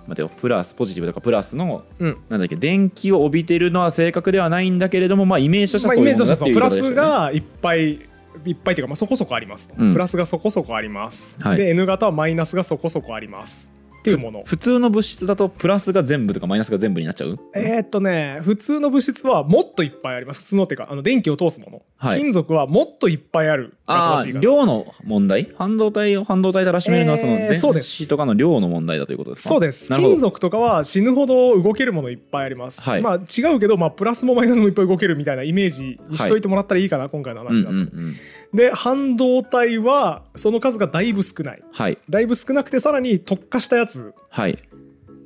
[0.06, 2.18] 待てよプラスポジティブとかプラスの、うん。
[2.28, 8.00] なんだっけ電気を帯びてるのは正確ではないんだけれども、まあ、イメージとしてまあ、はそういうものだっていうプラスがいっぱい
[8.44, 9.68] いっぱいというか、まあ、そこそこあります。
[9.68, 11.56] と、うんプラスがそこそこあります、はい。
[11.56, 13.70] で N 型はマイナスがそこそこあります
[14.12, 14.42] っていうもの。
[14.44, 17.38] 普通の物質だとプラスが全部とかマイナスが全部になっちゃう？
[17.54, 20.40] えーっとね普通の物質はもっといっぱいあります。
[20.40, 22.20] 普通のっていうかあの電気を通すもの、はい。
[22.20, 23.74] 金属はもっといっぱいある。
[23.86, 25.52] があ量の問題？
[25.56, 27.60] 半導体を半導体でらしめるのはその電です。
[27.60, 29.48] 子とかの量の問題だということですか？
[29.48, 29.92] そうです。
[29.92, 33.02] 金属とかは死ぬほど動けるものいっぱいあります、はい。
[33.02, 38.16] まあ違うけど、まあ、プラスもマイナスもいっぱい動けるみたいなイメージにしといてもらったらいいかな、今回のうん話だと、うんうん
[38.54, 41.62] で半導体はその数がだいぶ少ない。
[41.72, 41.98] はい。
[42.08, 44.58] だいぶ少なくてさらに特化したやつはい。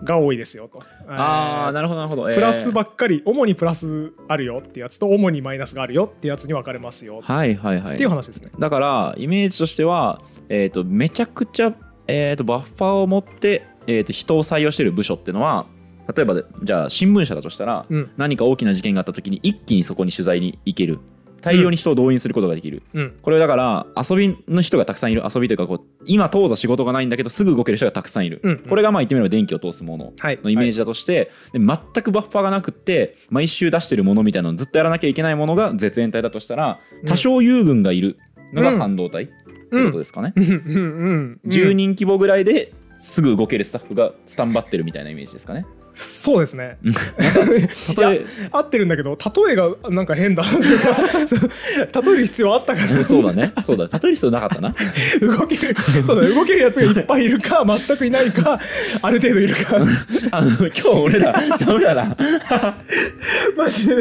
[0.03, 0.83] が多いですよと。
[1.09, 2.35] ああえーなるほどなるほど、えー。
[2.35, 7.21] プラスばっかり、主にプラスあるよってやつと主にマイナスがあるよってやつに分かれますよ。
[7.23, 7.95] はいはいはい。
[7.95, 8.51] っていう話ですね。
[8.59, 11.75] だからイメージとしては、えー、とめちゃくちゃ、
[12.07, 15.67] えー、とバッファーを持って、えー、と人を採用している部署っていうのは
[16.15, 18.11] 例えばでじゃあ新聞社だとしたら、うん。
[18.17, 20.99] 何か大きな事件があった時に一気にそこに取材に行ける
[21.41, 23.17] 大量に人を動員することができる、うん。
[23.23, 25.23] これだから遊びの人がたくさんいる。
[25.35, 30.39] 遊びというかこう今当座仕事がないんだけどすぐ動ける人がたくさんいる、うんこれがまあ言ってみれば電気を通すものはい。
[30.43, 37.07] のイメージだとして、で全くバッファーがなくって毎週出してるものみたいなのをずっとやらなきゃいけないものが絶縁体だとしたらうん。
[37.07, 38.19] 多少優群がいる
[38.53, 38.79] のがうん。
[38.79, 39.33] 半導体って
[39.85, 40.45] ことですかね、うん。
[40.45, 40.53] うん。
[40.53, 41.41] うん。
[41.47, 46.79] 10人規模ぐらいですぐ動けるスタッフがスタンバってるみたいなイメージですかねそうですね。
[47.97, 53.05] 例え合ってるんだけど例えがなんか変だ 例える必要あったかな。
[53.05, 53.53] そうだね。
[53.63, 53.85] そうだ。
[53.85, 54.75] 例える必要なかったな。
[55.21, 55.75] 動ける
[56.05, 58.59] そうだ動けるやつがいっぱいいるか全くいないか
[59.03, 59.77] ある程度いるか。
[60.33, 62.17] あの今日俺らダメだな。
[63.57, 63.95] マジで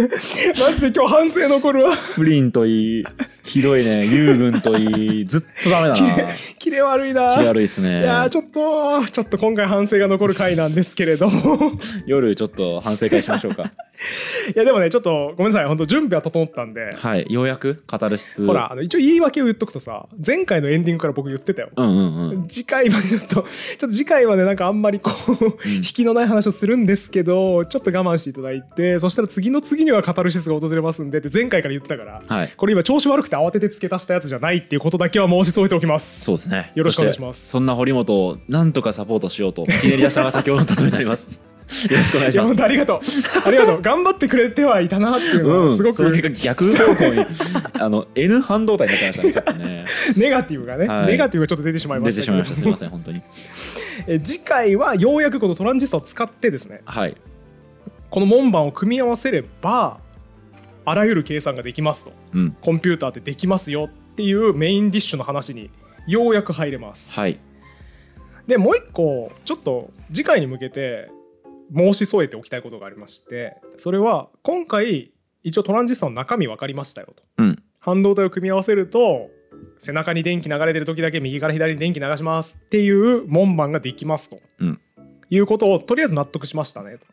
[0.60, 1.97] マジで今日反省残るわ。
[2.15, 3.04] プリンといい
[3.43, 4.06] ひどいね。
[4.06, 6.30] 優群といいずっとダメだな。
[6.58, 7.36] キレ悪いな。
[7.36, 8.02] 気悪いですね。
[8.02, 11.71] いやーちょっとちょっと今回反省が残る回なんですけれども
[12.06, 13.63] 夜ちょっと反省会しましょうか。
[14.56, 16.95] いやでもねちょっとごめんなさい本当準備は整ったんで。
[16.95, 18.45] はいようやくカタルシス。
[18.45, 21.69] ほらあの一応言い訳を言っとくとさ前回のエンディングから僕言ってたよ。
[21.75, 22.47] うんうんうん。
[22.47, 23.45] 次回までちょっと ちょっ
[23.78, 32.54] と次回はねなんかあんまりこう、引きのない話をするんですけどちょっと我慢していただいてそしたら次の次にはカタルシスが訪れますんでって前回から言ってたからはい。
[32.56, 36.21] これ今調子悪くて慌てて付け足したやつじゃないっていうことだけは申し添えておきます。
[36.21, 36.71] そうですね。
[36.75, 37.47] よろしくお願いします。
[37.47, 42.47] そんな堀本をなんとかサポートしようとひねり出したのが先ほどの例えになりますよろしくお願いします。
[42.47, 42.99] 本当ありがとう。
[43.45, 43.82] ありがとう。
[43.82, 45.95] 頑張ってくれてはいたなっていうのすごく。
[45.95, 47.25] その結果逆方向に
[47.79, 49.65] あの N 半導体になってましたね。
[49.65, 49.86] ね
[50.17, 51.08] ネガティブがね、はい。
[51.08, 52.43] ネガティブがちょっと出てしまいま出してたけど。
[52.43, 52.62] しまいました。
[52.62, 53.21] すいません本当に。
[54.08, 57.15] え次回はようやくこのトランジスタを使ってですねはい。
[58.10, 59.99] この門番を組み合わせれば
[60.86, 62.13] あらゆる計算ができますと。
[62.34, 62.58] うん。
[62.62, 65.69] コンピューターってできますよっていうメインディッシュの話に
[66.08, 67.12] ようやく入れます。
[67.12, 67.39] はい。
[68.47, 71.12] でもう一個ちょっと次回に向けて
[71.75, 75.12] 申し添えておきたいことがありましてそれは今回
[75.43, 77.23] 一応トランジスタの中身分かりましたよと。
[77.38, 77.63] うん。
[77.79, 79.29] 半導体を組み合わせると
[79.77, 82.58] 背中に電気流れてる時だけ右から左に電気流します。
[82.60, 84.79] っていう門番ができますと、うん。
[85.29, 87.05] いうことをとりあえず納得しましたねと。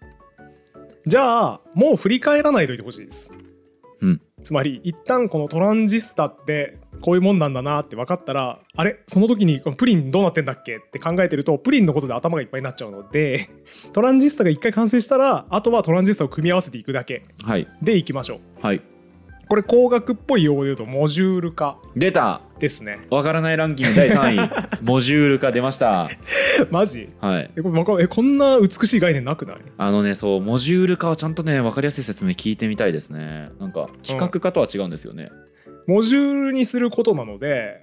[1.06, 3.30] じゃあもう振り返らないといてほしいです、
[4.00, 4.22] うん。
[4.42, 9.00] つまり一旦このトランジスタってこういうもんなんだなって分かったらあれ？
[9.06, 13.48] その時にこのプリンどうなってんだっけって考えてるとプリンのことで頭がいっぱいになっちゃうので
[13.92, 17.66] トランジスタが一回完成したらあとはトランジスタを組み合わせていくだけはい。
[17.82, 18.40] でいきましょう。
[18.60, 18.82] はい
[19.48, 22.40] これ工学っぽい用語で言うとモジュール化出た。
[22.58, 23.00] ですね。
[23.10, 24.50] わからないランキング第3位。
[24.82, 26.08] モジュール化出ました。
[26.70, 27.10] マジ？
[27.20, 27.50] はい。
[27.54, 29.56] えこれえこんな美しい概念なくない？
[29.76, 33.50] あのねそうモジュール化はちゃんとね分かりやすい説明聞いてみたいですね。
[33.60, 35.30] なんか比較化とは違うんですよね、
[35.86, 37.82] モジュールにすることなので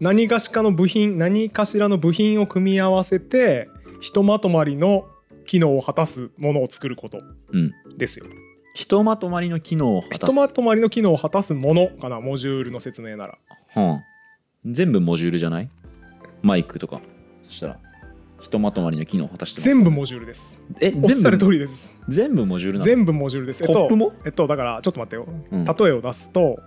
[0.00, 3.68] 何かしかの部品何かしらの部品を組み合わせて
[4.00, 5.06] ひとまとまりの
[5.46, 7.20] 機能を果たすものを作ること
[7.52, 7.70] うん。
[7.98, 8.24] ですよ。
[8.74, 12.20] ひとまとまりの機能を果ひたすとまとまりの機能を果たすものかな？
[12.20, 13.38] モジュールの説明なら。
[13.76, 15.70] うん、全部モジュールじゃない？
[16.42, 17.00] マイクとか
[17.44, 17.78] そしたら
[18.40, 20.60] ひとまとまりの機能を果たしてます全部モジュールです。
[20.80, 21.96] えおっしゃる全部通りです。
[22.08, 22.86] 全部モジュールなの？
[22.86, 23.62] 全部モジュールです。
[23.62, 25.26] えっとコップも、えっと、だからちょっと待ってよ。
[25.52, 26.58] うん例えを出すと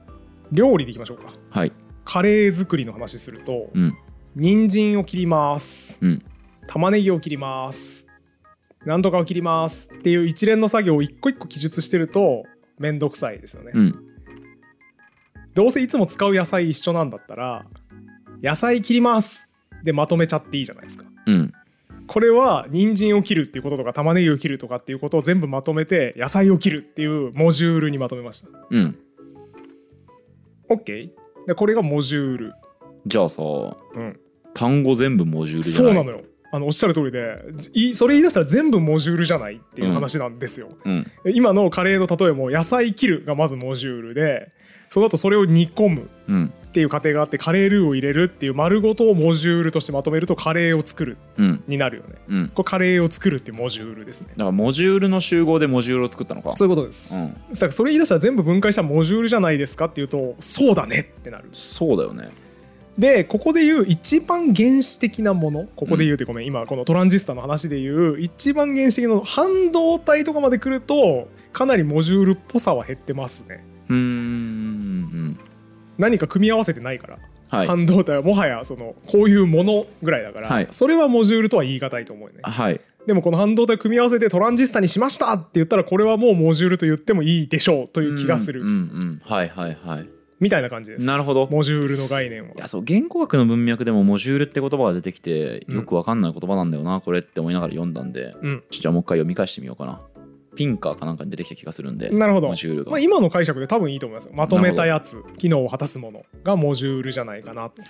[0.52, 1.26] 料理でいきましょうか。
[1.50, 1.72] はい
[2.06, 3.98] カレー作りの話すると、うん
[4.34, 5.98] 人参を切ります。
[6.00, 6.26] うん
[6.68, 8.07] 玉ねぎを切ります
[8.86, 12.44] なんとかを切りますっていう一連の作業を一個一個記述してると
[12.80, 13.96] めんどくさいですよね、うん。
[15.54, 17.66] どうせいつも使う野菜一緒なんだったら
[18.42, 19.48] 野菜切ります
[19.84, 21.06] でまとめちゃっていいじゃないですか。
[21.26, 21.54] うん。
[22.08, 28.50] これは人参を切るっていうこととか玉ねぎを切るとかっていうことを全部まとめて野菜を切るっていうモジュールにまとめました。
[28.70, 28.98] うん。
[30.70, 31.10] OK?
[31.48, 32.54] でこれがモジュール、
[33.06, 34.20] じゃあさうん、
[34.54, 35.94] 単語全部モジュールじゃない？
[35.96, 36.24] そうなのよ
[36.58, 37.38] あのおっしゃる通りで
[37.74, 41.12] いそれ言い出したら全部モジュールじゃないっていう話なんですよ、うん。
[41.34, 44.52] 今のカレーの例えも野菜切るがまずモジュールで
[44.90, 46.54] その後それを煮込むうん。
[46.68, 51.64] っていう過程があってカレールーを入れるっていう丸ごとをモジュールとしてまとめるとカレーを作るうん。
[51.68, 52.16] になるよね。
[52.28, 52.52] うん。
[52.54, 54.28] これカレーを作るっていうモジュールですね。
[54.32, 56.56] だからモジュールの集合でモジュールを作ったのか。
[56.56, 57.34] そういうことです、うん。
[57.34, 61.50] だからそれ言い出したら全部分解したらモジュールじゃないですかっていうとそうだねってなる。
[61.54, 62.30] そうだよね
[62.98, 73.64] でここで言う一番原始的なものここで言うってごめん、今このトランジスタの話で言う一番原始的な半導体とかまで来るとかなりモジュールっぽさは減ってますね。
[73.90, 75.40] うーん。
[75.98, 77.68] 何か組み合わせてないから、はい。
[77.68, 80.68] 半導体はもはやそのこういうものぐらいだから、はい。
[80.72, 82.42] それはモジュールとは言い難いと思うよね。
[82.44, 82.82] はい。
[83.06, 89.22] でもこの半導体を組み合わせてトランジスタにしましたって言ったらこれはもうモジュールと言ってもいいでしょうという気がする、うんうんうん。
[89.24, 91.06] はいはいはいみたいな感じです。
[91.06, 91.48] なるほど。
[91.50, 92.50] モジュールの概念は。
[92.50, 95.76] いやそう言語学の文脈でもモジュールって言葉が出てきてうん。
[95.78, 98.36] よくわかんない言葉なんだよなこれって思いながら読んだんで。
[98.42, 98.64] うん。
[98.70, 100.00] じゃあもう一回読み返してみようかな。
[100.56, 102.48] ピンカーかなんかに出てきた気がするんでなるほど。
[102.48, 102.92] モジュールが。
[102.92, 104.26] まあ、今の解釈で多分いいと思います。
[104.26, 107.84] よまとめたやつ機能を果たすものがモジュールじゃないかなと。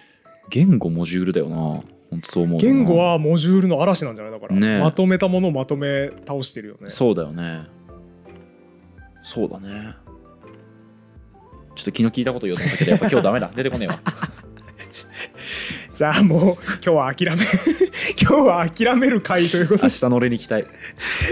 [0.49, 1.57] 言語モジュールだよな。
[1.57, 1.81] ほ
[2.15, 2.61] んとそう思うな。
[2.61, 4.81] 言語はモジュールの嵐なんじゃないだから、ねえ。
[4.81, 6.89] まとめたものをまとめ倒してるよね。
[6.89, 7.65] そうだよね。
[9.23, 9.93] そうだね
[11.77, 13.51] ちょっと昨日聞いたこと言おうと思ったけどやっぱ今日ダメだ。
[13.55, 13.99] 出てこねえわ。
[15.93, 17.43] じゃあもう今日は諦め
[18.21, 20.65] 今日は諦める回ということ明日の俺に期待。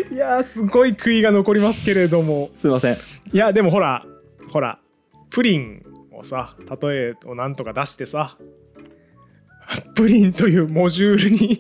[0.10, 2.50] でいやーすごい悔いが残りますけれども。
[2.58, 2.94] すいません。
[2.94, 2.98] い
[3.38, 4.06] やでもほら
[4.52, 4.80] ほら
[5.32, 8.38] プリンをさ例えをなんとか出してさ
[9.82, 11.58] プリンというモジュールに例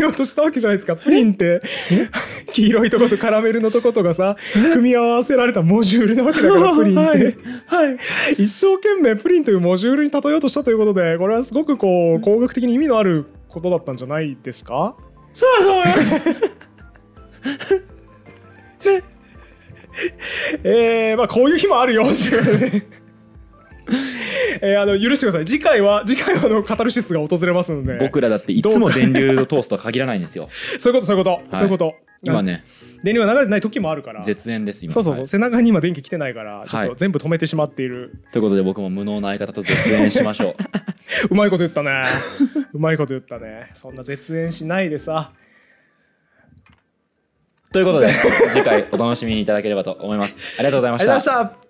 [0.00, 0.96] えようとしたわけじゃないですか。
[0.96, 1.62] プリンって。
[2.52, 7.96] 黄色いとことカラメルのとことがさ組み合わせられたモジュールなわけだからプリンって、はい。
[8.38, 14.96] 一生懸命プリンというモジュールに例えようとしたということでこれはすごくこう工学的に意味のあることだったんじゃないですか？
[15.32, 16.28] そうだと思います。
[20.64, 23.03] えー、まあこういう日もあるよっていうことで
[24.64, 25.44] えー、あの許してください。
[25.44, 27.98] 次回は次回はあのカタルシスが訪れますので。
[27.98, 30.48] 僕らだっていつも電流を通すとは限らないんですよ。
[30.78, 31.56] そういうことそういうこと、い。
[31.56, 31.94] そういうこと。
[32.22, 32.64] 今ね。
[33.02, 34.22] 電流が流れてない時もあるから。
[34.22, 34.94] 絶縁です今。
[34.94, 35.26] そうそうそう、はい。
[35.26, 36.88] 背中に今電気来てないからちょっはい。
[36.88, 40.54] と全部止めてしまっている、ということで僕も無能な相方と絶縁しましょう。
[41.30, 42.02] うまいこと言ったね。
[42.72, 43.70] うまいこと言ったね。
[43.74, 45.32] そんな絶縁しないでさ。
[47.70, 48.08] ということで
[48.50, 50.38] 次回お楽しみにいただければと思います。
[50.58, 51.63] ありがとうございました